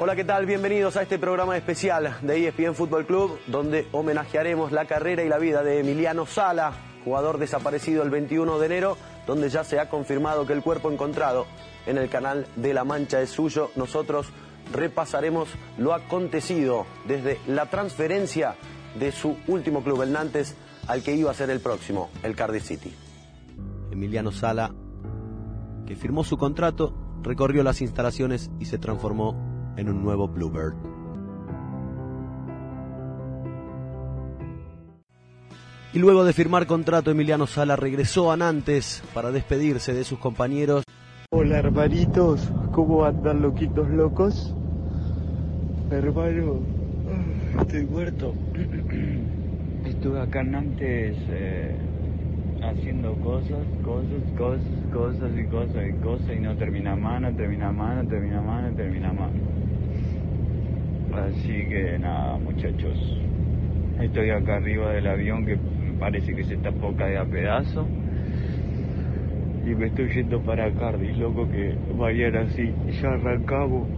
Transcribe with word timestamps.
Hola, 0.00 0.14
¿qué 0.14 0.22
tal? 0.22 0.46
Bienvenidos 0.46 0.96
a 0.96 1.02
este 1.02 1.18
programa 1.18 1.56
especial 1.56 2.18
de 2.22 2.46
ESPN 2.46 2.76
Fútbol 2.76 3.04
Club, 3.04 3.36
donde 3.48 3.88
homenajearemos 3.90 4.70
la 4.70 4.84
carrera 4.84 5.24
y 5.24 5.28
la 5.28 5.38
vida 5.38 5.64
de 5.64 5.80
Emiliano 5.80 6.24
Sala, 6.24 6.72
jugador 7.04 7.38
desaparecido 7.38 8.04
el 8.04 8.10
21 8.10 8.60
de 8.60 8.66
enero, 8.66 8.96
donde 9.26 9.48
ya 9.48 9.64
se 9.64 9.80
ha 9.80 9.88
confirmado 9.88 10.46
que 10.46 10.52
el 10.52 10.62
cuerpo 10.62 10.88
encontrado 10.92 11.46
en 11.84 11.98
el 11.98 12.08
canal 12.08 12.46
de 12.54 12.74
La 12.74 12.84
Mancha 12.84 13.20
es 13.20 13.30
suyo. 13.30 13.72
Nosotros 13.74 14.28
repasaremos 14.72 15.48
lo 15.78 15.92
acontecido 15.92 16.86
desde 17.08 17.40
la 17.48 17.66
transferencia 17.66 18.54
de 19.00 19.10
su 19.10 19.36
último 19.48 19.82
club, 19.82 20.02
el 20.02 20.12
Nantes, 20.12 20.54
al 20.86 21.02
que 21.02 21.16
iba 21.16 21.32
a 21.32 21.34
ser 21.34 21.50
el 21.50 21.58
próximo, 21.58 22.08
el 22.22 22.36
Cardiff 22.36 22.62
City. 22.62 22.94
Emiliano 23.90 24.30
Sala, 24.30 24.72
que 25.88 25.96
firmó 25.96 26.22
su 26.22 26.38
contrato, 26.38 26.94
recorrió 27.20 27.64
las 27.64 27.80
instalaciones 27.80 28.48
y 28.60 28.66
se 28.66 28.78
transformó 28.78 29.47
en 29.78 29.88
un 29.88 30.02
nuevo 30.02 30.26
Bluebird. 30.26 30.74
Y 35.94 36.00
luego 36.00 36.24
de 36.24 36.32
firmar 36.32 36.66
contrato, 36.66 37.10
Emiliano 37.10 37.46
Sala 37.46 37.76
regresó 37.76 38.30
a 38.30 38.36
Nantes 38.36 39.02
para 39.14 39.30
despedirse 39.30 39.94
de 39.94 40.04
sus 40.04 40.18
compañeros. 40.18 40.84
Hola 41.30 41.58
hermanitos, 41.58 42.50
¿cómo 42.72 43.04
andan 43.04 43.40
loquitos 43.40 43.88
locos? 43.88 44.54
Hermano, 45.90 46.60
estoy 47.60 47.86
muerto. 47.86 48.34
Estuve 49.84 50.20
acá 50.20 50.40
en 50.40 50.50
Nantes 50.50 51.16
eh, 51.30 51.76
haciendo 52.62 53.14
cosas, 53.14 53.64
cosas, 53.84 54.22
cosas, 54.36 54.62
cosas 54.92 55.30
y 55.38 55.44
cosas 55.46 55.88
y 55.88 55.92
cosas 56.02 56.36
y 56.36 56.40
no 56.40 56.56
termina 56.56 56.96
más, 56.96 57.20
no 57.20 57.34
termina 57.34 57.72
más, 57.72 58.02
no 58.02 58.10
termina 58.10 58.40
más, 58.42 58.70
no 58.70 58.76
termina 58.76 59.12
más. 59.12 59.30
Así 61.12 61.64
que 61.68 61.98
nada, 61.98 62.38
muchachos. 62.38 63.18
Estoy 64.00 64.30
acá 64.30 64.56
arriba 64.56 64.92
del 64.92 65.06
avión 65.06 65.44
que 65.44 65.56
parece 65.98 66.34
que 66.34 66.44
se 66.44 66.54
está 66.54 66.70
poca 66.70 67.06
de 67.06 67.18
a 67.18 67.24
pedazo. 67.24 67.86
Y 69.66 69.74
me 69.74 69.86
estoy 69.86 70.08
yendo 70.14 70.40
para 70.40 70.70
Cardiff, 70.72 71.16
loco, 71.18 71.48
que 71.50 71.74
mañana 71.96 72.40
así 72.42 72.72
ya 73.02 73.08
arrancamos. 73.08 73.88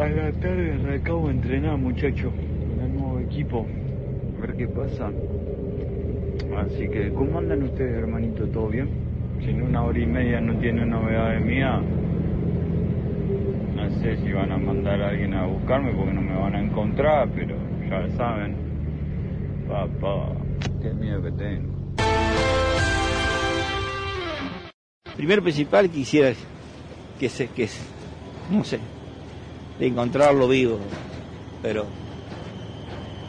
A 0.00 0.06
la 0.08 0.32
tarde 0.32 0.72
arrancamos 0.72 1.28
a 1.28 1.32
entrenar, 1.32 1.78
muchachos, 1.78 2.32
el 2.82 2.94
nuevo 2.94 3.20
equipo. 3.20 3.66
A 4.38 4.40
ver 4.40 4.56
qué 4.56 4.68
pasa. 4.68 5.10
Así 6.56 6.88
que, 6.88 7.10
¿cómo 7.10 7.38
andan 7.38 7.62
ustedes, 7.64 7.98
hermanito? 7.98 8.46
¿Todo 8.46 8.68
bien? 8.68 8.88
Si 9.40 9.50
en 9.50 9.62
una 9.62 9.82
hora 9.82 9.98
y 9.98 10.06
media 10.06 10.40
no 10.40 10.56
tienen 10.58 10.90
novedades 10.90 11.44
mías, 11.44 11.80
no 13.88 14.00
sé 14.02 14.16
si 14.24 14.32
van 14.32 14.50
a 14.52 14.58
mandar 14.58 15.00
a 15.02 15.08
alguien 15.08 15.34
a 15.34 15.46
buscarme 15.46 15.92
porque 15.92 16.12
no 16.12 16.22
me 16.22 16.34
van 16.36 16.54
a 16.54 16.60
encontrar, 16.60 17.28
pero 17.34 17.56
ya 17.88 18.08
saben. 18.16 18.56
Papá, 19.68 20.28
qué 20.82 20.90
miedo 20.92 21.22
que 21.22 21.30
tengo. 21.32 21.72
Primero 25.16 25.42
principal 25.42 25.88
quisiera 25.90 26.32
que 27.18 27.28
se, 27.28 27.48
que 27.48 27.68
no 28.50 28.64
sé, 28.64 28.78
de 29.78 29.86
encontrarlo 29.86 30.48
vivo, 30.48 30.78
pero 31.62 31.86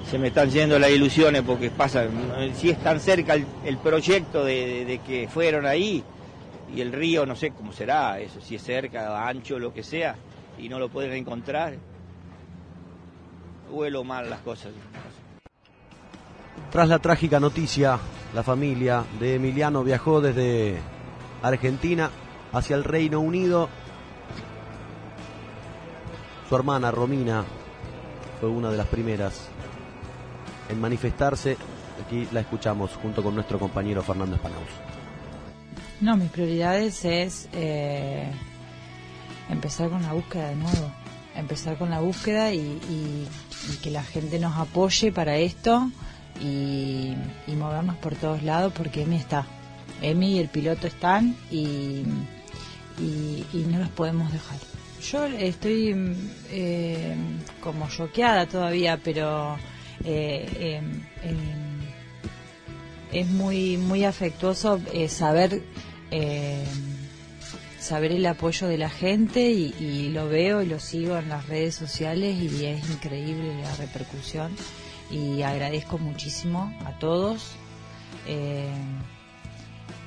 se 0.09 0.17
me 0.17 0.27
están 0.27 0.49
yendo 0.49 0.77
las 0.79 0.89
ilusiones 0.89 1.41
porque 1.43 1.69
pasa, 1.69 2.07
si 2.55 2.69
es 2.71 2.77
tan 2.79 2.99
cerca 2.99 3.35
el, 3.65 3.77
proyecto 3.77 4.43
de- 4.43 4.85
de 4.85 4.99
que 4.99 5.27
fueron 5.27 5.65
ahí 5.65 6.03
y 6.75 6.81
el 6.81 6.91
río, 6.91 7.25
no 7.25 7.35
sé 7.35 7.51
cómo 7.51 7.71
será 7.71 8.19
eso, 8.19 8.41
si 8.41 8.55
es 8.55 8.63
cerca, 8.63 9.27
ancho, 9.27 9.59
lo 9.59 9.71
que 9.73 9.83
sea, 9.83 10.15
y 10.57 10.69
no 10.69 10.79
lo 10.79 10.89
pueden 10.89 11.13
encontrar, 11.13 11.75
huelo 13.69 14.03
mal 14.03 14.29
las 14.29 14.39
cosas. 14.41 14.71
Tras 16.71 16.89
la 16.89 16.99
trágica 16.99 17.39
noticia, 17.39 17.99
la 18.33 18.43
familia 18.43 19.03
de 19.19 19.35
Emiliano 19.35 19.83
viajó 19.83 20.21
desde 20.21 20.77
Argentina 21.41 22.09
hacia 22.51 22.75
el 22.75 22.83
Reino 22.83 23.19
Unido. 23.19 23.69
Su 26.49 26.55
hermana 26.55 26.91
Romina 26.91 27.43
fue 28.39 28.49
una 28.49 28.69
de 28.71 28.77
las 28.77 28.87
primeras 28.87 29.47
en 30.69 30.79
manifestarse. 30.79 31.57
Aquí 32.05 32.27
la 32.31 32.41
escuchamos 32.41 32.91
junto 33.01 33.23
con 33.23 33.35
nuestro 33.35 33.57
compañero 33.57 34.01
Fernando 34.03 34.35
Espanaus. 34.35 34.67
No, 36.01 36.17
mis 36.17 36.29
prioridades 36.29 37.05
es 37.05 37.47
eh, 37.53 38.29
empezar 39.49 39.89
con 39.89 40.01
la 40.01 40.13
búsqueda 40.13 40.49
de 40.49 40.55
nuevo. 40.55 40.91
Empezar 41.35 41.77
con 41.77 41.89
la 41.89 41.99
búsqueda 41.99 42.53
y, 42.53 42.59
y- 42.59 43.27
que 43.83 43.89
la 43.89 44.03
gente 44.03 44.39
nos 44.39 44.55
apoye 44.57 45.11
para 45.11 45.37
esto 45.37 45.89
y, 46.41 47.13
y 47.47 47.55
movernos 47.57 47.95
por 47.97 48.13
todos 48.15 48.43
lados 48.43 48.71
porque 48.75 49.01
Emi 49.03 49.15
está. 49.17 49.45
Emi 50.01 50.35
y 50.35 50.39
el 50.39 50.49
piloto 50.49 50.87
están 50.87 51.35
y, 51.51 52.03
y, 52.99 53.45
no 53.69 53.79
los 53.79 53.89
podemos 53.89 54.31
dejar. 54.31 54.57
Yo 55.11 55.25
estoy 55.25 55.93
mm, 55.93 56.15
eh, 56.51 57.15
como 57.61 57.87
choqueada 57.89 58.45
todavía, 58.47 58.99
pero 59.03 59.57
eh, 60.03 60.79
em, 60.81 61.01
em, 61.23 61.79
es 63.11 63.27
muy 63.27 63.77
muy 63.77 64.03
afectuoso 64.05 64.79
eh, 64.93 65.07
saber 65.09 65.61
eh, 66.11 66.63
saber 67.85 68.11
el 68.11 68.25
apoyo 68.25 68.67
de 68.67 68.79
la 68.79 68.89
gente 68.89 69.51
y, 69.51 70.09
lo 70.09 70.27
veo 70.27 70.63
y 70.63 70.65
lo 70.65 70.79
sigo 70.79 71.17
en 71.17 71.29
las 71.29 71.47
redes 71.47 71.75
sociales 71.75 72.35
y 72.35 72.65
es 72.65 72.89
increíble 72.89 73.61
la 73.61 73.75
repercusión. 73.75 74.51
Y 75.11 75.43
agradezco 75.43 75.99
muchísimo 75.99 76.73
a 76.83 76.97
todos. 76.97 77.51
Eh, 78.25 78.67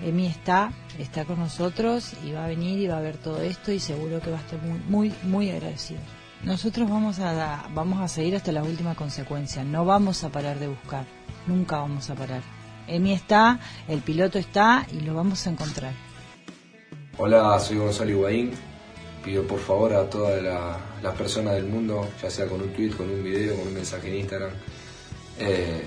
Emi 0.02 0.26
está 0.26 0.72
está 0.98 1.24
con 1.24 1.38
nosotros 1.38 2.14
y 2.24 2.32
va 2.32 2.44
a 2.44 2.48
venir 2.48 2.80
y 2.80 2.88
va 2.88 2.98
a 2.98 3.00
ver 3.00 3.16
todo 3.16 3.42
esto 3.42 3.70
y 3.72 3.78
seguro 3.80 4.20
que 4.20 4.30
va 4.30 4.38
a 4.38 4.40
estar 4.40 4.60
muy 4.62 4.80
muy 4.88 5.14
muy 5.22 5.50
agradecido. 5.50 6.00
Nosotros 6.42 6.90
vamos 6.90 7.20
a 7.20 7.68
vamos 7.74 8.00
a 8.00 8.08
seguir 8.08 8.34
hasta 8.34 8.50
la 8.50 8.64
última 8.64 8.96
consecuencia. 8.96 9.62
No 9.62 9.84
vamos 9.84 10.24
a 10.24 10.30
parar 10.30 10.58
de 10.58 10.66
buscar. 10.66 11.04
Nunca 11.46 11.78
vamos 11.78 12.10
a 12.10 12.14
parar. 12.14 12.42
Emi 12.88 13.12
está, 13.12 13.60
el 13.86 14.00
piloto 14.00 14.38
está 14.38 14.86
y 14.92 15.00
lo 15.00 15.14
vamos 15.14 15.46
a 15.46 15.50
encontrar. 15.50 16.07
Hola, 17.18 17.58
soy 17.58 17.78
Gonzalo 17.78 18.10
Higuaín. 18.10 18.52
Pido 19.24 19.42
por 19.44 19.58
favor 19.58 19.92
a 19.92 20.08
todas 20.08 20.42
la- 20.42 20.78
las 21.02 21.14
personas 21.16 21.54
del 21.54 21.64
mundo, 21.66 22.08
ya 22.22 22.30
sea 22.30 22.46
con 22.46 22.62
un 22.62 22.72
tweet, 22.72 22.90
con 22.90 23.10
un 23.10 23.22
video, 23.22 23.56
con 23.56 23.68
un 23.68 23.74
mensaje 23.74 24.08
en 24.08 24.16
Instagram, 24.20 24.50
eh, 25.38 25.82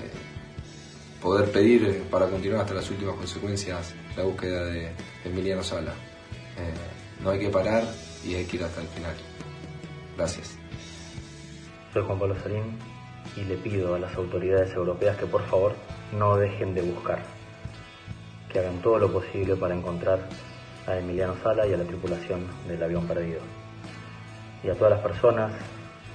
poder 1.20 1.50
pedir 1.50 2.02
para 2.10 2.26
continuar 2.26 2.62
hasta 2.62 2.74
las 2.74 2.90
últimas 2.90 3.14
consecuencias 3.16 3.94
la 4.16 4.24
búsqueda 4.24 4.64
de 4.66 4.90
Emiliano 5.24 5.62
Sala. 5.62 5.92
Eh, 6.58 7.22
no 7.22 7.30
hay 7.30 7.40
que 7.40 7.48
parar 7.48 7.84
y 8.24 8.34
hay 8.34 8.44
que 8.44 8.56
ir 8.58 8.64
hasta 8.64 8.80
el 8.82 8.88
final. 8.88 9.14
Gracias. 10.16 10.56
Soy 11.92 12.02
Juan 12.04 12.18
Pablo 12.18 12.36
Sarín 12.42 12.78
y 13.36 13.44
le 13.44 13.56
pido 13.56 13.94
a 13.94 13.98
las 13.98 14.14
autoridades 14.16 14.72
europeas 14.74 15.16
que 15.16 15.26
por 15.26 15.42
favor 15.46 15.74
no 16.12 16.36
dejen 16.36 16.74
de 16.74 16.82
buscar, 16.82 17.22
que 18.52 18.58
hagan 18.58 18.82
todo 18.82 18.98
lo 18.98 19.10
posible 19.12 19.56
para 19.56 19.74
encontrar 19.74 20.28
a 20.86 20.96
Emiliano 20.96 21.34
Sala 21.42 21.66
y 21.66 21.72
a 21.74 21.76
la 21.76 21.84
tripulación 21.84 22.46
del 22.66 22.82
avión 22.82 23.06
perdido. 23.06 23.40
Y 24.62 24.68
a 24.68 24.74
todas 24.74 24.92
las 24.92 25.00
personas 25.00 25.52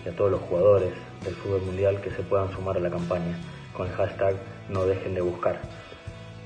y 0.05 0.09
a 0.09 0.15
todos 0.15 0.31
los 0.31 0.41
jugadores 0.41 0.93
del 1.23 1.35
fútbol 1.35 1.61
mundial 1.61 2.01
que 2.01 2.11
se 2.11 2.23
puedan 2.23 2.51
sumar 2.53 2.77
a 2.77 2.79
la 2.79 2.89
campaña 2.89 3.37
con 3.77 3.87
el 3.87 3.93
hashtag 3.93 4.35
no 4.69 4.85
dejen 4.85 5.13
de 5.13 5.21
buscar, 5.21 5.61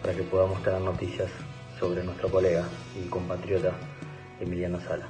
para 0.01 0.13
que 0.13 0.23
podamos 0.23 0.61
tener 0.63 0.81
noticias 0.81 1.29
sobre 1.79 2.03
nuestro 2.03 2.29
colega 2.29 2.65
y 2.95 3.07
compatriota 3.07 3.71
Emiliano 4.39 4.79
Sala. 4.81 5.09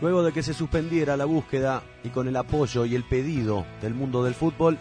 Luego 0.00 0.22
de 0.22 0.32
que 0.32 0.42
se 0.42 0.52
suspendiera 0.52 1.16
la 1.16 1.24
búsqueda 1.24 1.82
y 2.02 2.10
con 2.10 2.28
el 2.28 2.36
apoyo 2.36 2.84
y 2.84 2.94
el 2.94 3.04
pedido 3.04 3.64
del 3.80 3.94
mundo 3.94 4.22
del 4.22 4.34
fútbol, 4.34 4.76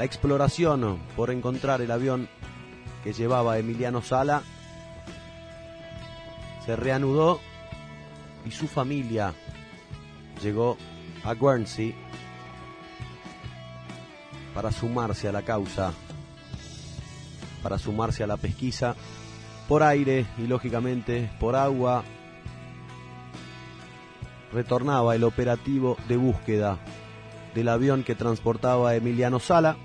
la 0.00 0.06
exploración 0.06 0.98
por 1.14 1.30
encontrar 1.30 1.82
el 1.82 1.90
avión 1.90 2.26
que 3.04 3.12
llevaba 3.12 3.58
Emiliano 3.58 4.00
Sala. 4.00 4.42
Se 6.64 6.74
reanudó 6.74 7.38
y 8.46 8.50
su 8.50 8.66
familia 8.66 9.34
llegó 10.42 10.78
a 11.22 11.34
Guernsey 11.34 11.94
para 14.54 14.72
sumarse 14.72 15.28
a 15.28 15.32
la 15.32 15.42
causa, 15.42 15.92
para 17.62 17.76
sumarse 17.76 18.24
a 18.24 18.26
la 18.26 18.38
pesquisa 18.38 18.96
por 19.68 19.82
aire 19.82 20.24
y 20.38 20.46
lógicamente 20.46 21.30
por 21.38 21.54
agua. 21.54 22.04
Retornaba 24.50 25.14
el 25.14 25.24
operativo 25.24 25.98
de 26.08 26.16
búsqueda 26.16 26.78
del 27.54 27.68
avión 27.68 28.02
que 28.02 28.14
transportaba 28.14 28.88
a 28.88 28.96
Emiliano 28.96 29.40
Sala, 29.40 29.76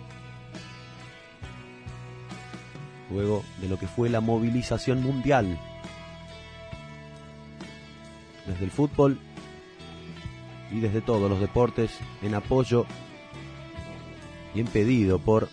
luego 3.15 3.43
de 3.61 3.69
lo 3.69 3.79
que 3.79 3.87
fue 3.87 4.09
la 4.09 4.19
movilización 4.19 5.01
mundial. 5.01 5.57
Desde 8.45 8.65
el 8.65 8.71
fútbol 8.71 9.17
y 10.71 10.81
desde 10.81 11.01
todos 11.01 11.29
los 11.29 11.39
deportes 11.39 11.91
en 12.21 12.35
apoyo 12.35 12.85
y 14.53 14.59
en 14.59 14.67
pedido 14.67 15.19
por 15.19 15.47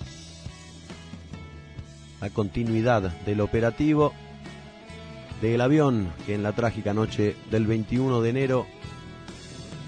la 2.21 2.31
continuidad 2.31 3.03
del 3.25 3.41
operativo 3.41 4.13
del 5.41 5.61
avión 5.61 6.13
que 6.27 6.35
en 6.35 6.43
la 6.43 6.53
trágica 6.53 6.95
noche 6.95 7.37
del 7.51 7.67
21 7.67 8.21
de 8.21 8.31
enero 8.31 8.67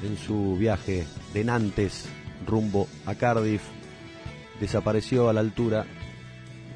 en 0.03 0.17
su 0.17 0.57
viaje 0.57 1.07
de 1.33 1.45
Nantes 1.45 2.07
rumbo 2.47 2.89
a 3.07 3.15
Cardiff 3.15 3.63
desapareció 4.61 5.29
a 5.29 5.33
la 5.33 5.41
altura 5.41 5.87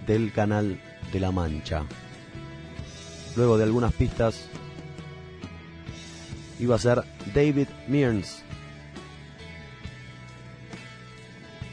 del 0.06 0.32
canal 0.32 0.80
de 1.12 1.20
la 1.20 1.32
Mancha. 1.32 1.84
Luego 3.36 3.56
de 3.56 3.64
algunas 3.64 3.92
pistas 3.92 4.48
iba 6.58 6.74
a 6.74 6.78
ser 6.78 7.02
David 7.34 7.68
Mearns, 7.86 8.42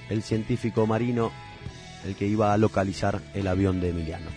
el 0.10 0.22
científico 0.22 0.86
marino, 0.86 1.32
el 2.06 2.16
que 2.16 2.28
iba 2.28 2.54
a 2.54 2.58
localizar 2.58 3.20
el 3.34 3.48
avión 3.48 3.82
de 3.82 3.90
Emiliano. 3.90 4.30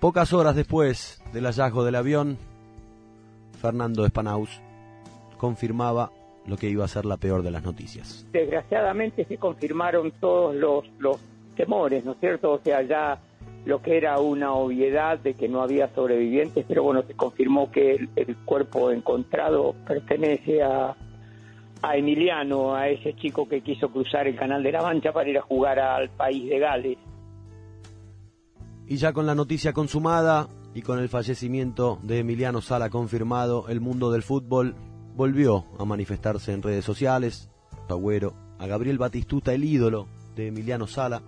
Pocas 0.00 0.32
horas 0.32 0.56
después 0.56 1.22
del 1.32 1.44
hallazgo 1.44 1.84
del 1.84 1.94
avión, 1.94 2.36
Fernando 3.60 4.04
Espanaus 4.04 4.60
confirmaba 5.38 6.10
lo 6.46 6.56
que 6.56 6.68
iba 6.68 6.84
a 6.84 6.88
ser 6.88 7.06
la 7.06 7.16
peor 7.16 7.42
de 7.42 7.50
las 7.50 7.62
noticias. 7.62 8.26
Desgraciadamente 8.32 9.24
se 9.24 9.38
confirmaron 9.38 10.12
todos 10.20 10.54
los, 10.54 10.84
los 10.98 11.18
temores, 11.54 12.04
¿no 12.04 12.12
es 12.12 12.18
cierto? 12.20 12.52
O 12.52 12.58
sea, 12.58 12.82
ya 12.82 13.18
lo 13.64 13.80
que 13.80 13.96
era 13.96 14.18
una 14.18 14.52
obviedad 14.52 15.18
de 15.18 15.34
que 15.34 15.48
no 15.48 15.62
había 15.62 15.92
sobrevivientes, 15.94 16.64
pero 16.68 16.82
bueno, 16.82 17.02
se 17.06 17.14
confirmó 17.14 17.70
que 17.70 18.08
el, 18.16 18.36
cuerpo 18.44 18.90
encontrado 18.90 19.74
pertenece 19.86 20.62
a, 20.62 20.94
a 21.82 21.96
Emiliano, 21.96 22.74
a 22.74 22.88
ese 22.88 23.14
chico 23.14 23.48
que 23.48 23.62
quiso 23.62 23.90
cruzar 23.90 24.26
el 24.26 24.36
Canal 24.36 24.62
de 24.62 24.72
la 24.72 24.82
Mancha 24.82 25.12
para 25.12 25.28
ir 25.28 25.38
a 25.38 25.42
jugar 25.42 25.78
al 25.78 26.10
país 26.10 26.48
de 26.48 26.58
Gales. 26.58 26.98
Y 28.86 28.96
ya 28.96 29.14
con 29.14 29.26
la 29.26 29.34
noticia 29.34 29.72
consumada 29.72 30.48
y 30.74 30.82
con 30.82 30.98
el 30.98 31.08
fallecimiento 31.08 31.98
de 32.02 32.18
Emiliano 32.18 32.60
Sala 32.60 32.90
confirmado, 32.90 33.68
el 33.68 33.80
mundo 33.80 34.10
del 34.10 34.22
fútbol 34.22 34.74
volvió 35.14 35.64
a 35.78 35.84
manifestarse 35.86 36.52
en 36.52 36.62
redes 36.62 36.84
sociales. 36.84 37.48
Agüero, 37.88 38.34
a 38.58 38.66
Gabriel 38.66 38.98
Batistuta, 38.98 39.54
el 39.54 39.64
ídolo 39.64 40.06
de 40.34 40.48
Emiliano 40.48 40.86
Sala, 40.86 41.22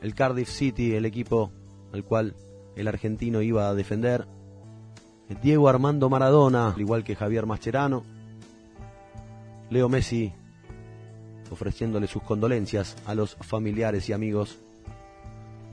el 0.00 0.14
Cardiff 0.14 0.48
City, 0.48 0.94
el 0.94 1.04
equipo 1.04 1.52
al 1.92 2.04
cual 2.04 2.34
el 2.76 2.88
argentino 2.88 3.42
iba 3.42 3.68
a 3.68 3.74
defender, 3.74 4.26
Diego 5.42 5.68
Armando 5.68 6.10
Maradona, 6.10 6.72
al 6.72 6.80
igual 6.80 7.04
que 7.04 7.14
Javier 7.14 7.46
Mascherano, 7.46 8.02
Leo 9.70 9.88
Messi 9.88 10.32
ofreciéndole 11.50 12.06
sus 12.06 12.22
condolencias 12.22 12.96
a 13.06 13.14
los 13.14 13.36
familiares 13.36 14.08
y 14.08 14.12
amigos 14.12 14.58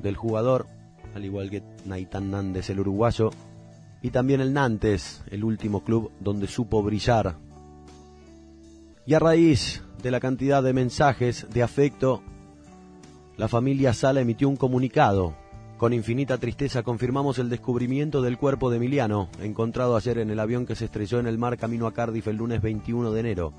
del 0.01 0.15
jugador, 0.15 0.67
al 1.15 1.25
igual 1.25 1.49
que 1.49 1.63
Naitán 1.85 2.31
Nández, 2.31 2.69
el 2.69 2.79
uruguayo, 2.79 3.31
y 4.01 4.09
también 4.09 4.41
el 4.41 4.53
Nantes, 4.53 5.23
el 5.29 5.43
último 5.43 5.83
club 5.83 6.11
donde 6.19 6.47
supo 6.47 6.83
brillar. 6.83 7.35
Y 9.05 9.13
a 9.13 9.19
raíz 9.19 9.83
de 10.01 10.11
la 10.11 10.19
cantidad 10.19 10.61
de 10.61 10.73
mensajes 10.73 11.47
de 11.49 11.63
afecto 11.63 12.21
la 13.37 13.47
familia 13.47 13.93
Sala 13.93 14.19
emitió 14.19 14.49
un 14.49 14.55
comunicado. 14.55 15.35
Con 15.77 15.93
infinita 15.93 16.39
tristeza 16.39 16.81
confirmamos 16.81 17.37
el 17.37 17.49
descubrimiento 17.49 18.23
del 18.23 18.39
cuerpo 18.39 18.71
de 18.71 18.77
Emiliano, 18.77 19.29
encontrado 19.39 19.95
ayer 19.95 20.17
en 20.17 20.31
el 20.31 20.39
avión 20.39 20.65
que 20.65 20.75
se 20.75 20.85
estrelló 20.85 21.19
en 21.19 21.27
el 21.27 21.37
mar 21.37 21.55
camino 21.55 21.85
a 21.85 21.93
Cardiff 21.93 22.27
el 22.27 22.37
lunes 22.37 22.63
21 22.63 23.11
de 23.11 23.19
enero. 23.19 23.53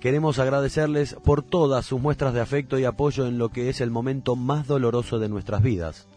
Queremos 0.00 0.38
agradecerles 0.38 1.14
por 1.22 1.42
todas 1.42 1.84
sus 1.84 2.00
muestras 2.00 2.32
de 2.32 2.40
afecto 2.40 2.78
y 2.78 2.84
apoyo 2.84 3.26
en 3.26 3.36
lo 3.36 3.50
que 3.50 3.68
es 3.68 3.82
el 3.82 3.90
momento 3.90 4.36
más 4.36 4.66
doloroso 4.66 5.18
de 5.18 5.28
nuestras 5.28 5.62
vidas. 5.62 6.08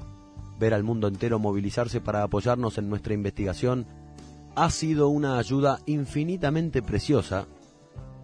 Ver 0.57 0.73
al 0.73 0.83
mundo 0.83 1.09
entero 1.09 1.39
movilizarse 1.39 1.99
para 1.99 2.23
apoyarnos 2.23 2.77
en 2.77 2.89
nuestra 2.89 3.13
investigación 3.13 3.85
ha 4.55 4.69
sido 4.69 5.09
una 5.09 5.37
ayuda 5.39 5.79
infinitamente 5.85 6.81
preciosa 6.81 7.47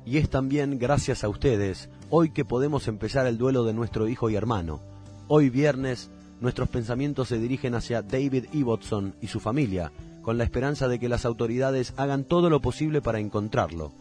y 0.06 0.18
es 0.18 0.30
también 0.30 0.80
gracias 0.80 1.26
a 1.26 1.30
ustedes 1.30 1.90
hoy 2.10 2.32
que 2.32 2.46
podemos 2.46 2.88
empezar 2.88 3.28
el 3.28 3.38
duelo 3.38 3.64
de 3.64 3.74
nuestro 3.74 4.08
hijo 4.08 4.30
y 4.30 4.36
hermano. 4.36 4.82
Hoy 5.28 5.50
viernes, 5.50 6.10
nuestros 6.42 6.70
pensamientos 6.70 7.28
se 7.28 7.38
dirigen 7.38 7.76
hacia 7.76 8.02
David 8.02 8.46
Ibbotson 8.52 9.16
y 9.22 9.28
su 9.28 9.40
familia, 9.40 9.92
con 10.22 10.38
la 10.38 10.44
esperanza 10.44 10.88
de 10.88 11.00
que 11.00 11.10
las 11.10 11.26
autoridades 11.26 11.94
hagan 11.98 12.24
todo 12.24 12.50
lo 12.50 12.62
posible 12.62 13.02
para 13.02 13.20
encontrarlo. 13.20 13.92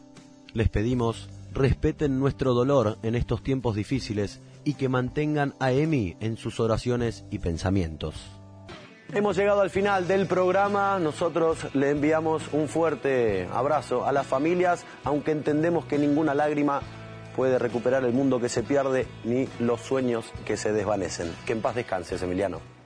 Les 0.55 0.69
pedimos, 0.69 1.29
respeten 1.53 2.19
nuestro 2.19 2.55
dolor 2.55 2.99
en 3.03 3.15
estos 3.15 3.43
tiempos 3.43 3.77
difíciles 3.77 4.41
y 4.65 4.75
que 4.75 4.89
mantengan 4.89 5.55
a 5.61 5.73
Emi 5.73 6.17
en 6.21 6.37
sus 6.37 6.61
oraciones 6.61 7.25
y 7.31 7.39
pensamientos. 7.39 8.15
Hemos 9.13 9.39
llegado 9.39 9.63
al 9.63 9.71
final 9.71 10.07
del 10.07 10.27
programa. 10.27 10.99
Nosotros 10.99 11.75
le 11.75 11.91
enviamos 11.91 12.43
un 12.53 12.69
fuerte 12.69 13.49
abrazo 13.53 14.07
a 14.07 14.13
las 14.13 14.27
familias, 14.27 14.85
aunque 15.05 15.31
entendemos 15.31 15.87
que 15.87 15.99
ninguna 15.99 16.35
lágrima 16.35 16.83
puede 17.39 17.61
recuperar 17.61 18.05
el 18.05 18.13
mundo 18.13 18.41
que 18.41 18.49
se 18.49 18.65
pierde 18.65 19.07
ni 19.23 19.49
los 19.61 19.81
sueños 19.81 20.33
que 20.45 20.57
se 20.57 20.73
desvanecen. 20.73 21.33
Que 21.47 21.53
en 21.53 21.63
paz 21.63 21.77
descanses, 21.77 22.21
Emiliano. 22.21 22.78